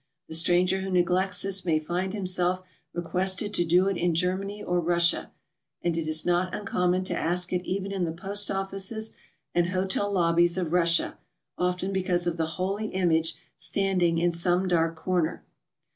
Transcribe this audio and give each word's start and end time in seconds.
The 0.27 0.33
stranger 0.33 0.81
who 0.81 0.89
neglects 0.89 1.43
this 1.43 1.63
may 1.63 1.77
find 1.77 2.11
himself 2.11 2.63
requested 2.91 3.53
to 3.53 3.63
do 3.63 3.87
it 3.87 3.97
in 3.97 4.15
Germany 4.15 4.63
or 4.63 4.79
Russia; 4.79 5.31
and 5.83 5.95
it 5.95 6.07
is 6.07 6.25
not 6.25 6.55
uncommon 6.55 7.03
to 7.03 7.15
ask 7.15 7.49
k 7.49 7.57
even 7.63 7.91
in 7.91 8.03
the 8.05 8.11
post 8.11 8.49
offices 8.49 9.13
and 9.53 9.67
hotel 9.69 10.11
lobbies 10.11 10.57
of 10.57 10.73
Russia, 10.73 11.19
often 11.55 11.93
because 11.93 12.25
of 12.25 12.37
the 12.37 12.47
holy 12.57 12.87
image 12.87 13.35
standing 13.55 14.17
in 14.17 14.31
some 14.31 14.67
dark 14.67 14.95
corner. 14.95 15.45